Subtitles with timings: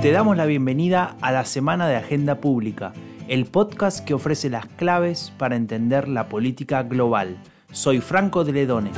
[0.00, 2.94] Te damos la bienvenida a la Semana de Agenda Pública,
[3.28, 7.36] el podcast que ofrece las claves para entender la política global.
[7.72, 8.90] Soy Franco de Ledone.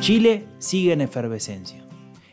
[0.00, 1.84] Chile sigue en efervescencia.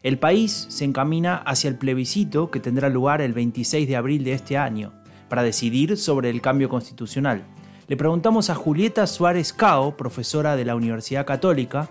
[0.04, 4.34] El país se encamina hacia el plebiscito que tendrá lugar el 26 de abril de
[4.34, 4.94] este año
[5.28, 7.44] para decidir sobre el cambio constitucional.
[7.90, 11.90] Le preguntamos a Julieta Suárez Cao, profesora de la Universidad Católica,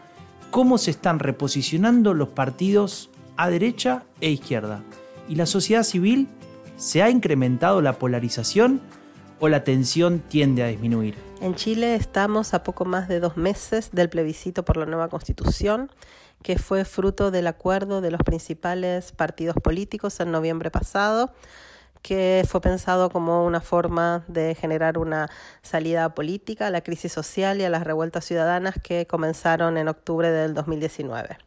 [0.52, 4.84] cómo se están reposicionando los partidos a derecha e izquierda.
[5.28, 6.28] ¿Y la sociedad civil?
[6.76, 8.80] ¿Se ha incrementado la polarización
[9.40, 11.16] o la tensión tiende a disminuir?
[11.40, 15.90] En Chile estamos a poco más de dos meses del plebiscito por la nueva constitución,
[16.44, 21.32] que fue fruto del acuerdo de los principales partidos políticos en noviembre pasado
[22.02, 25.28] que fue pensado como una forma de generar una
[25.62, 30.30] salida política a la crisis social y a las revueltas ciudadanas que comenzaron en octubre
[30.30, 31.38] del 2019.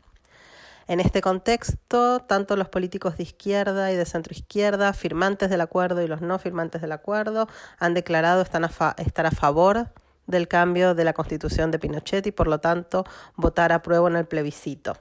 [0.88, 6.08] En este contexto, tanto los políticos de izquierda y de centroizquierda, firmantes del acuerdo y
[6.08, 7.48] los no firmantes del acuerdo,
[7.80, 9.90] han declarado estar a, estar a favor
[10.28, 14.18] del cambio de la constitución de Pinochet y por lo tanto votar a prueba en
[14.18, 14.98] el plebiscito.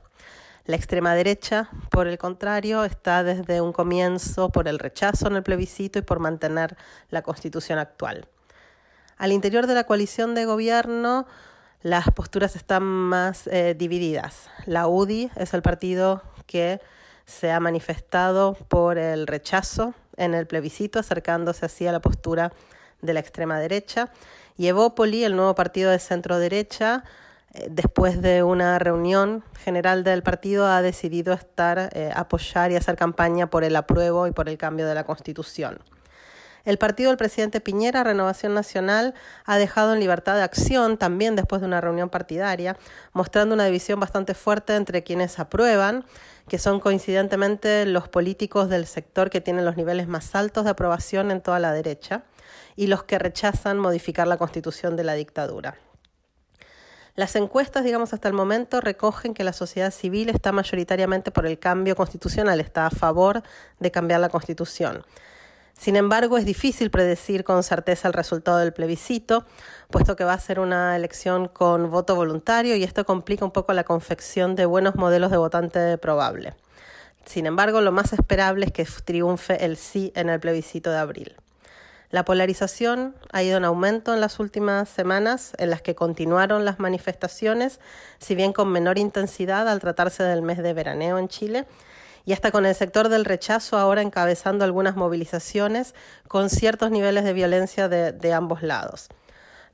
[0.70, 5.42] La extrema derecha, por el contrario, está desde un comienzo por el rechazo en el
[5.42, 6.76] plebiscito y por mantener
[7.08, 8.28] la constitución actual.
[9.16, 11.26] Al interior de la coalición de gobierno,
[11.82, 14.48] las posturas están más eh, divididas.
[14.64, 16.80] La UDI es el partido que
[17.26, 22.52] se ha manifestado por el rechazo en el plebiscito, acercándose así a la postura
[23.02, 24.12] de la extrema derecha.
[24.56, 27.02] Y Evópoli, el nuevo partido de centro derecha,
[27.68, 33.50] después de una reunión general del partido, ha decidido estar, eh, apoyar y hacer campaña
[33.50, 35.80] por el apruebo y por el cambio de la Constitución.
[36.64, 39.14] El partido del presidente Piñera, Renovación Nacional,
[39.46, 42.76] ha dejado en libertad de acción también después de una reunión partidaria,
[43.12, 46.04] mostrando una división bastante fuerte entre quienes aprueban,
[46.48, 51.30] que son coincidentemente los políticos del sector que tienen los niveles más altos de aprobación
[51.30, 52.24] en toda la derecha,
[52.76, 55.78] y los que rechazan modificar la constitución de la dictadura.
[57.16, 61.58] Las encuestas, digamos, hasta el momento recogen que la sociedad civil está mayoritariamente por el
[61.58, 63.42] cambio constitucional, está a favor
[63.78, 65.04] de cambiar la constitución.
[65.80, 69.46] Sin embargo, es difícil predecir con certeza el resultado del plebiscito,
[69.90, 73.72] puesto que va a ser una elección con voto voluntario y esto complica un poco
[73.72, 76.54] la confección de buenos modelos de votante probable.
[77.24, 81.36] Sin embargo, lo más esperable es que triunfe el sí en el plebiscito de abril.
[82.10, 86.80] La polarización ha ido en aumento en las últimas semanas, en las que continuaron las
[86.80, 87.78] manifestaciones,
[88.18, 91.66] si bien con menor intensidad al tratarse del mes de veraneo en Chile,
[92.24, 95.94] y hasta con el sector del rechazo ahora encabezando algunas movilizaciones
[96.26, 99.08] con ciertos niveles de violencia de, ambos lados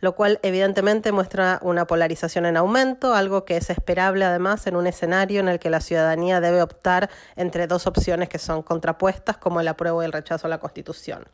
[0.00, 4.86] lo cual evidentemente muestra una polarización en aumento, algo que es esperable además en un
[4.86, 9.58] escenario en el que la ciudadanía debe optar entre dos opciones que son contrapuestas, como
[9.58, 11.24] el apruebo y el rechazo a la Constitución.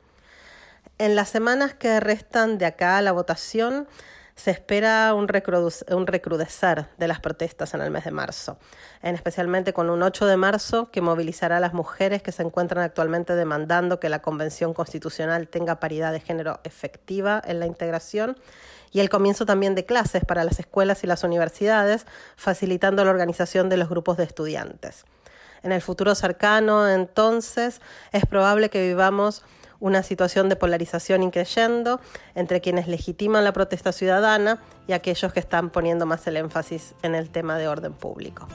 [0.98, 3.88] En las semanas que restan de acá a la votación,
[4.34, 8.59] se espera un, recrudecer de las protestas en el mes de marzo,
[9.03, 12.82] en especialmente con un 8 de marzo que movilizará a las mujeres que se encuentran
[12.82, 18.38] actualmente demandando que la Convención Constitucional tenga paridad de género efectiva en la integración
[18.91, 22.06] y el comienzo también de clases para las escuelas y las universidades,
[22.37, 25.04] facilitando la organización de los grupos de estudiantes.
[25.62, 29.44] En el futuro cercano, entonces, es probable que vivamos
[29.82, 32.00] una situación de polarización increyendo
[32.37, 37.16] entre quienes legitiman la protesta ciudadana y aquellos que están poniendo más el énfasis en
[37.16, 38.47] el tema de orden público.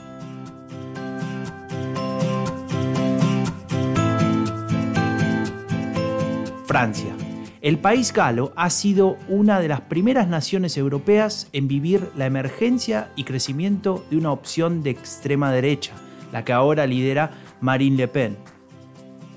[6.66, 7.14] Francia.
[7.60, 13.10] El país galo ha sido una de las primeras naciones europeas en vivir la emergencia
[13.16, 15.92] y crecimiento de una opción de extrema derecha,
[16.32, 18.38] la que ahora lidera Marine Le Pen,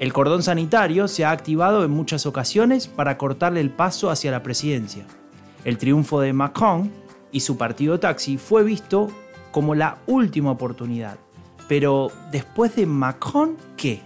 [0.01, 4.41] el cordón sanitario se ha activado en muchas ocasiones para cortarle el paso hacia la
[4.41, 5.05] presidencia.
[5.63, 6.91] El triunfo de Macron
[7.31, 9.09] y su partido Taxi fue visto
[9.51, 11.19] como la última oportunidad.
[11.67, 14.01] Pero después de Macron, ¿qué?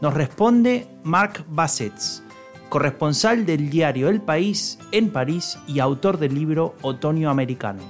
[0.00, 2.24] Nos responde Marc Bassets,
[2.68, 7.84] corresponsal del diario El País en París y autor del libro Otoño Americano.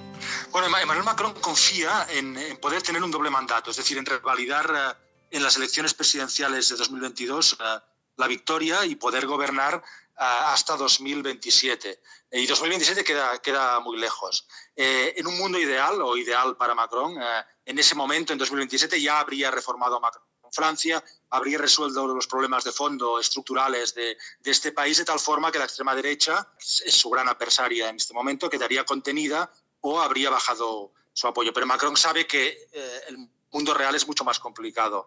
[0.51, 5.02] Bueno, Emmanuel Macron confía en, poder tener un doble mandato, es decir, en revalidar eh,
[5.33, 7.79] en las elecciones presidenciales de 2022 eh,
[8.17, 12.01] la victoria y poder gobernar eh, hasta 2027.
[12.33, 14.47] Y 2027 queda, queda muy lejos.
[14.77, 17.17] Eh, en un mundo ideal, o ideal para Macron,
[17.65, 22.73] en ese momento, en 2027, ya habría reformado Macron Francia, habría resuelto los problemas de
[22.73, 27.09] fondo estructurales de, de, este país de tal forma que la extrema derecha es su
[27.09, 29.51] gran adversaria en este momento, quedaría contenida
[29.81, 31.55] o habría bajado su apoyo.
[31.55, 32.69] Pero Macron sabe que
[33.09, 35.07] el mundo real es mucho más complicado.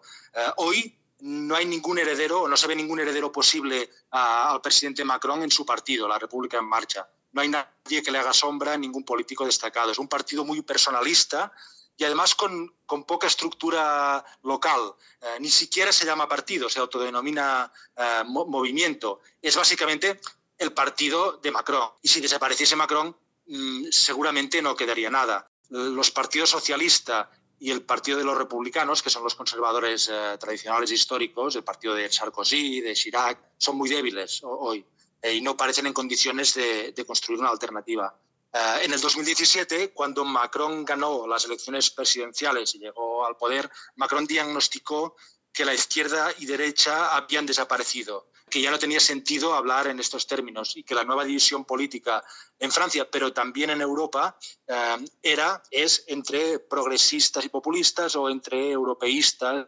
[0.56, 5.50] hoy no hay ningún heredero, no se ve ningún heredero posible al presidente Macron en
[5.50, 7.08] su partido, la República en Marcha.
[7.32, 9.92] No hay nadie que le haga sombra, ningún político destacado.
[9.92, 11.52] Es un partido muy personalista
[11.96, 12.74] y además con,
[13.06, 14.94] poca estructura local.
[15.20, 19.20] Eh, ni siquiera se llama partido, se autodenomina eh, movimiento.
[19.40, 20.20] Es básicamente
[20.58, 21.90] el partido de Macron.
[22.02, 23.16] Y si desapareciese Macron,
[23.46, 25.50] mm, seguramente no quedaría nada.
[25.68, 30.90] Los partidos socialistas y el Partido de los Republicanos, que son los conservadores eh, tradicionales
[30.90, 34.84] históricos, el partido de Sarkozy, de Chirac, son muy débiles hoy
[35.22, 38.14] eh, y no parecen en condiciones de, construir una alternativa.
[38.52, 44.26] Eh, en el 2017, cuando Macron ganó las elecciones presidenciales y llegó al poder, Macron
[44.26, 45.16] diagnosticó
[45.56, 50.26] que la izquierda y derecha habían desaparecido que ya no tenía sentido hablar en estos
[50.26, 52.22] términos y que la nueva división política
[52.58, 54.38] en Francia, pero también en Europa,
[54.68, 59.66] eh, era, es entre progresistas y populistas o entre europeístas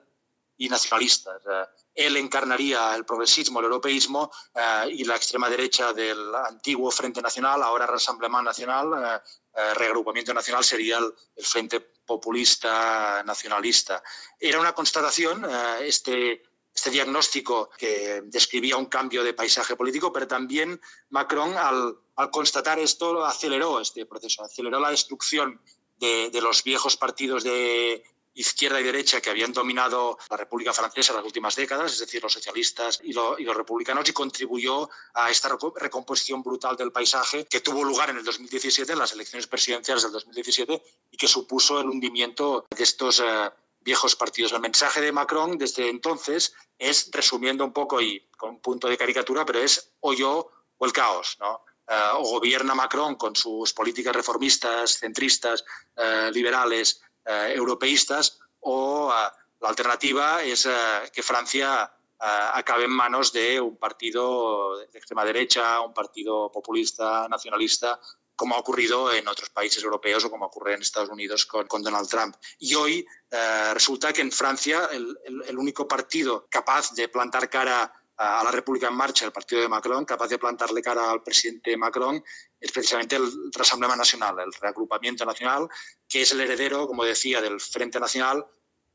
[0.56, 1.43] y nacionalistas.
[1.50, 1.64] Eh,
[1.94, 7.62] él encarnaría el progresismo, el europeísmo eh, y la extrema derecha del antiguo Frente Nacional,
[7.62, 9.23] ahora Rassemblement Nacional,
[9.75, 14.03] Reagrupamiento Nacional, sería el, el, Frente Populista Nacionalista.
[14.41, 15.47] Era una constatación,
[15.81, 16.43] este
[16.79, 23.25] este diagnóstico que describía un cambio de paisaje político, pero también Macron, al, constatar esto,
[23.25, 25.61] aceleró este proceso, aceleró la destrucción
[25.99, 28.05] de, los viejos partidos de
[28.38, 32.23] izquierda y derecha que habían dominado la República Francesa en las últimas décadas, es decir,
[32.23, 37.61] los socialistas y, y, los republicanos, y contribuyó a esta recomposición brutal del paisaje que
[37.61, 41.88] tuvo lugar en el 2017, en las elecciones presidenciales del 2017, y que supuso el
[41.88, 43.50] hundimiento de estos eh,
[43.81, 44.52] viejos partidos.
[44.52, 48.96] El mensaje de Macron desde entonces es, resumiendo un poco y con un punto de
[48.96, 51.37] caricatura, pero es o yo o el caos.
[51.40, 51.64] ¿no?
[51.88, 55.64] Eh, o gobierna Macron con sus políticas reformistas, centristas,
[55.96, 59.13] eh, liberales, europeístas, o
[59.61, 60.69] la alternativa es
[61.13, 68.01] que Francia acabe en manos de un partido de extrema derecha, un partido populista, nacionalista,
[68.39, 72.09] como ha ocurrido en otros países europeos o como ocurre en Estados Unidos con, Donald
[72.09, 72.37] Trump.
[72.61, 78.43] Y hoy eh, resulta que en Francia el, único partido capaz de plantar cara a
[78.43, 82.23] la República en Marcha, el partido de Macron, capaz de plantarle cara al presidente Macron,
[82.61, 85.69] es precisamente el Rassemblement Nacional, el Reagrupamiento Nacional,
[86.09, 88.44] que es el heredero, como decía, del Frente Nacional,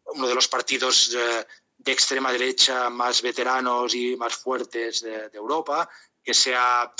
[0.08, 1.48] uno de los partidos eh,
[1.78, 5.90] de extrema derecha más veteranos y más fuertes de, Europa,
[6.22, 6.94] que se ha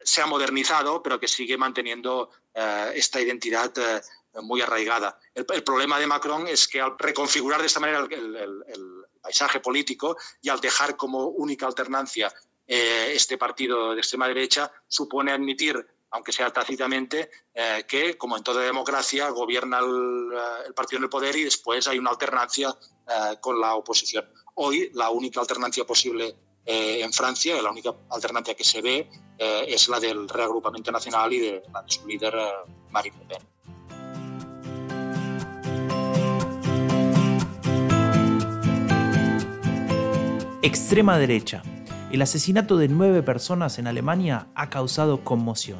[0.00, 4.00] se ha modernizado, pero que sigue manteniendo eh, esta identidad eh,
[4.42, 5.18] muy arraigada.
[5.34, 8.97] El, problema de Macron es que al reconfigurar de esta manera el,
[9.28, 12.32] paisaje político y al dejar como única alternancia
[12.66, 17.30] eh, este partido de extrema derecha, supone admitir, aunque sea tácitamente,
[17.86, 22.10] que, como en toda democracia, gobierna el, partido en el poder y después hay una
[22.10, 22.74] alternancia
[23.40, 24.24] con la oposición.
[24.54, 26.34] Hoy la única alternancia posible
[26.70, 29.08] eh, en Francia, la única alternancia que se ve
[29.38, 33.24] eh, es la del reagrupamiento nacional y de, la de su líder eh, Marine Le
[33.24, 33.48] Pen.
[40.68, 41.62] Extrema derecha.
[42.12, 45.78] El asesinato de nueve personas en Alemania ha causado conmoción.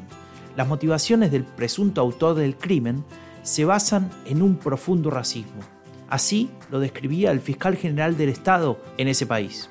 [0.57, 3.05] Las motivaciones del presunto autor del crimen
[3.43, 5.61] se basan en un profundo racismo.
[6.09, 9.69] Así lo describía el fiscal general del Estado en ese país.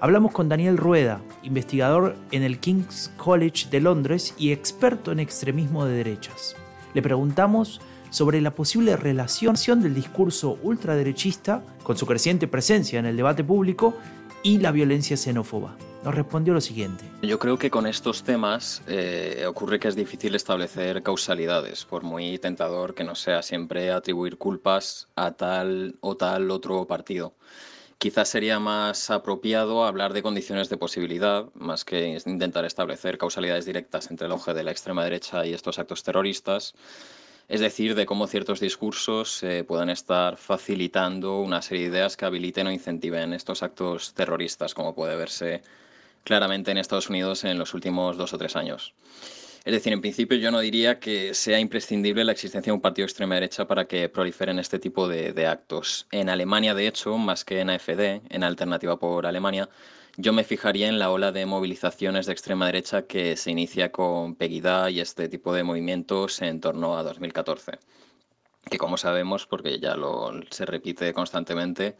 [0.00, 5.84] Hablamos con Daniel Rueda, investigador en el King's College de Londres y experto en extremismo
[5.84, 6.56] de derechas.
[6.94, 13.16] Le preguntamos sobre la posible relación del discurso ultraderechista con su creciente presencia en el
[13.16, 13.94] debate público
[14.42, 15.76] y la violencia xenófoba.
[16.04, 17.04] Nos respondió lo siguiente.
[17.22, 22.38] Yo creo que con estos temas eh, ocurre que es difícil establecer causalidades, por muy
[22.38, 27.34] tentador que no sea siempre atribuir culpas a tal o tal otro partido.
[27.98, 34.08] Quizás sería más apropiado hablar de condiciones de posibilidad, más que intentar establecer causalidades directas
[34.12, 36.74] entre el auge de la extrema derecha y estos actos terroristas,
[37.48, 42.26] es decir, de cómo ciertos discursos eh, pueden estar facilitando una serie de ideas que
[42.26, 45.62] habiliten o incentiven estos actos terroristas, como puede verse
[46.24, 48.92] claramente en Estados Unidos en los últimos dos o tres años.
[49.64, 53.04] Es decir, en principio yo no diría que sea imprescindible la existencia de un partido
[53.04, 56.06] de extrema derecha para que proliferen este tipo de, actos.
[56.10, 59.68] En Alemania, de hecho, más que en AFD, en Alternativa por Alemania,
[60.18, 64.34] yo me fijaría en la ola de movilizaciones de extrema derecha que se inicia con
[64.34, 67.78] Pegida y este tipo de movimientos en torno a 2014
[68.68, 71.96] que como sabemos, porque ya lo, se repite constantemente,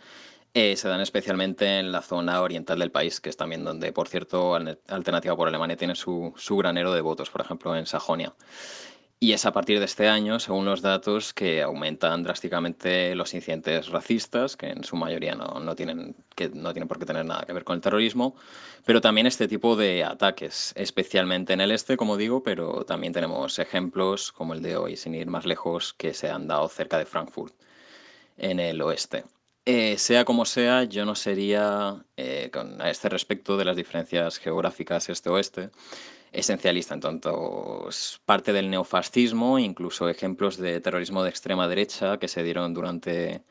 [0.55, 4.09] eh, se dan especialmente en la zona oriental del país, que es también donde, por
[4.09, 8.35] cierto, Alternativa por Alemania tiene su, granero de votos, por ejemplo, en Sajonia.
[9.21, 13.89] Y es a partir de este año, según los datos, que aumentan drásticamente los incidentes
[13.89, 17.45] racistas, que en su mayoría no, no, tienen, que no tienen por qué tener nada
[17.45, 18.37] que ver con el terrorismo,
[18.87, 23.59] pero también este tipo de ataques, especialmente en el este, como digo, pero también tenemos
[23.59, 27.05] ejemplos como el de hoy, sin ir más lejos, que se han dado cerca de
[27.05, 27.55] Frankfurt,
[28.37, 29.25] en el oeste.
[29.65, 34.39] Eh, sea como sea, yo no sería, eh, con, a este respecto de las diferencias
[34.39, 35.71] geográficas este-oeste,
[36.33, 37.89] esencialista en tanto
[38.25, 43.43] parte del neofascismo, incluso ejemplos de terrorismo de extrema derecha que se dieron durante,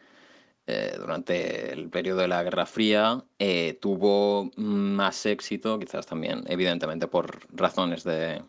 [0.68, 7.08] eh, durante el periodo de la Guerra Fría, eh, tuvo más éxito, quizás también evidentemente
[7.08, 8.42] por razones de,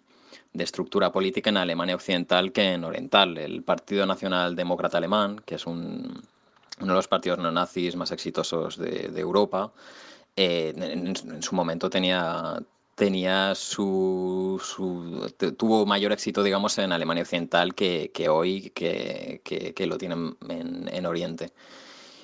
[0.52, 3.38] de estructura política en Alemania Occidental que en Oriental.
[3.38, 6.22] El Partido Nacional Demócrata Alemán, que es un,
[6.80, 9.72] uno de los partidos neonazis más exitosos de, Europa,
[10.36, 12.60] eh, en, su momento tenía,
[12.98, 14.60] tenía su,
[15.56, 21.52] tuvo mayor éxito, digamos, en Alemania Occidental que, hoy, que, lo tienen en, en, Oriente.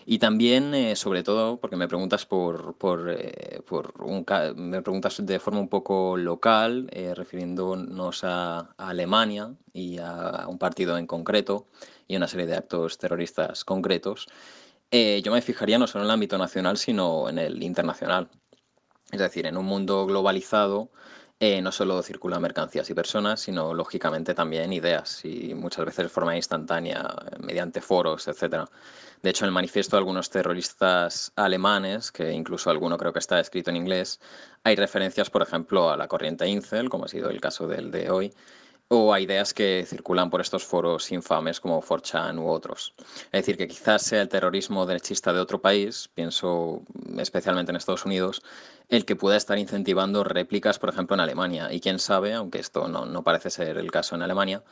[0.04, 3.60] Y también, eh, sobre todo, porque me preguntas por, por, eh,
[4.00, 4.26] un,
[4.56, 10.98] me preguntas de forma un poco local, eh, refiriéndonos a, Alemania y a un partido
[10.98, 11.68] en concreto
[12.08, 14.26] y una serie de actos terroristas concretos,
[14.92, 18.28] yo me fijaría no solo en el ámbito nacional, sino en el internacional.
[19.14, 20.90] Es decir, en un mundo globalizado
[21.38, 26.08] eh, no solo circulan mercancías y personas, sino lógicamente también ideas y muchas veces de
[26.08, 28.68] forma instantánea, mediante foros, etc.
[29.22, 33.38] De hecho, en el manifiesto de algunos terroristas alemanes, que incluso alguno creo que está
[33.38, 34.20] escrito en inglés,
[34.64, 38.10] hay referencias, por ejemplo, a la corriente Incel, como ha sido el caso del de
[38.10, 38.34] hoy,
[38.88, 42.94] o a ideas que circulan por estos foros infames como 4chan u otros.
[43.26, 46.82] Es decir, que quizás sea el terrorismo derechista de otro país, pienso
[47.18, 48.42] especialmente en Estados Unidos,
[48.88, 51.72] el que pueda estar incentivando réplicas, por ejemplo, en Alemania.
[51.72, 54.62] Y quién sabe, aunque esto no, no parece ser el caso en Alemania,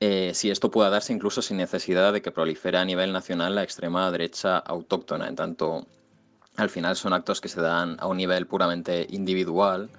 [0.00, 3.62] eh, si esto pueda darse incluso sin necesidad de que prolifere a nivel nacional la
[3.62, 5.86] extrema derecha autóctona, en tanto
[6.56, 9.90] al final son actos que se dan a un nivel puramente individual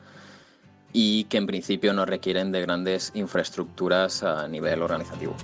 [0.93, 5.35] y que en principio no requieren de grandes infraestructuras a nivel organizativo.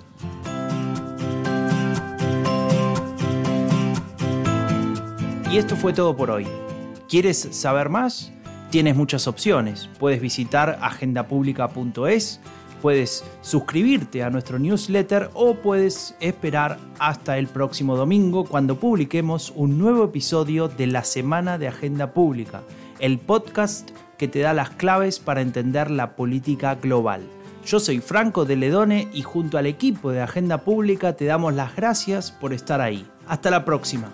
[5.52, 6.46] Y esto fue todo por hoy.
[7.08, 8.34] ¿Quieres saber más?
[8.70, 9.90] Tienes muchas opciones.
[9.98, 12.42] Puedes visitar agendapublica.es,
[12.82, 19.78] puedes suscribirte a nuestro newsletter o puedes esperar hasta el próximo domingo cuando publiquemos un
[19.78, 22.62] nuevo episodio de la Semana de Agenda Pública,
[23.00, 27.22] el podcast que te da las claves para entender la política global.
[27.66, 31.76] Yo soy Franco de Ledone y junto al equipo de Agenda Pública te damos las
[31.76, 33.06] gracias por estar ahí.
[33.28, 34.14] Hasta la próxima.